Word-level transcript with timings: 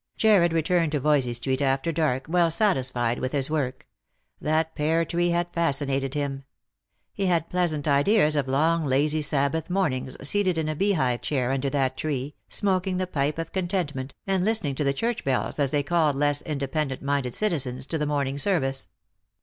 Jarred 0.17 0.51
returned 0.51 0.91
to 0.93 0.99
Yoysey 0.99 1.35
street 1.35 1.61
after 1.61 1.91
dark, 1.91 2.25
well 2.27 2.49
satisfied 2.49 3.19
with 3.19 3.33
his 3.33 3.51
work. 3.51 3.85
That 4.39 4.73
pear 4.73 5.05
tree 5.05 5.29
had 5.29 5.53
fascinated 5.53 6.15
him. 6.15 6.43
He 7.13 7.27
had 7.27 7.51
pleasant 7.51 7.87
ideas 7.87 8.35
of 8.35 8.47
long 8.47 8.83
lazy 8.83 9.21
Sabbath 9.21 9.69
mornings, 9.69 10.17
seated 10.27 10.57
in 10.57 10.67
a 10.67 10.75
bee 10.75 10.93
hive 10.93 11.21
chair 11.21 11.51
under 11.51 11.69
that 11.69 11.97
tree, 11.97 12.33
smoking 12.49 12.97
the 12.97 13.05
pipe 13.05 13.37
of 13.37 13.51
contentment, 13.51 14.15
and 14.25 14.43
listening 14.43 14.73
to 14.73 14.83
the 14.83 14.91
church 14.91 15.23
bells 15.23 15.59
as 15.59 15.69
they 15.69 15.83
called 15.83 16.15
less 16.15 16.41
independent 16.41 17.03
minded 17.03 17.35
citizens 17.35 17.85
to 17.85 17.99
the 17.99 18.07
morning 18.07 18.39
service. 18.39 18.87